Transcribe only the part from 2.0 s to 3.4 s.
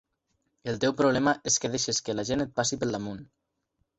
que la gent et passi pel damunt.